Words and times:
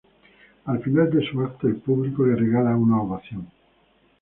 Al 0.65 0.79
final 0.81 1.11
de 1.11 1.23
su 1.29 1.39
acto, 1.41 1.67
el 1.67 1.75
público 1.75 2.25
le 2.25 2.35
regala 2.35 2.75
una 2.75 3.03
ovación. 3.03 3.45